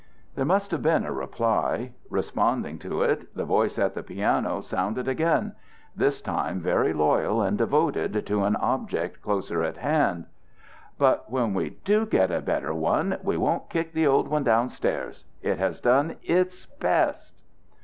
There 0.33 0.45
must 0.45 0.71
have 0.71 0.81
been 0.81 1.05
a 1.05 1.11
reply. 1.11 1.91
Responding 2.09 2.79
to 2.79 3.03
it, 3.03 3.31
the 3.35 3.45
voice 3.45 3.77
at 3.77 3.93
the 3.93 4.01
piano 4.01 4.59
sounded 4.61 5.07
again, 5.07 5.53
this 5.95 6.23
time 6.23 6.59
very 6.59 6.91
loyal 6.91 7.43
and 7.43 7.55
devoted 7.55 8.25
to 8.25 8.43
an 8.45 8.55
object 8.55 9.21
closer 9.21 9.61
at 9.61 9.77
hand: 9.77 10.25
"But 10.97 11.29
when 11.29 11.53
we 11.53 11.77
do 11.85 12.07
get 12.07 12.31
a 12.31 12.41
better 12.41 12.73
one, 12.73 13.19
we 13.21 13.37
won't 13.37 13.69
kick 13.69 13.93
the 13.93 14.07
old 14.07 14.27
one 14.27 14.43
down 14.43 14.69
stairs. 14.69 15.23
It 15.43 15.59
has 15.59 15.79
done 15.79 16.15
its 16.23 16.65
best." 16.65 17.39